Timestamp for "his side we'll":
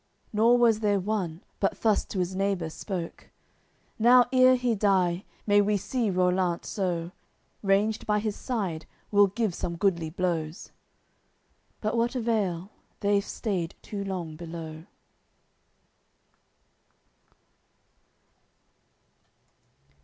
8.17-9.27